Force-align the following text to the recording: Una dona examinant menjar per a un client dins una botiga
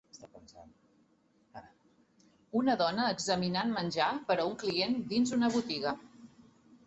Una 2.61 2.77
dona 2.79 3.05
examinant 3.17 3.77
menjar 3.77 4.09
per 4.31 4.39
a 4.41 4.45
un 4.53 4.55
client 4.65 4.99
dins 5.13 5.35
una 5.41 5.51
botiga 5.57 5.93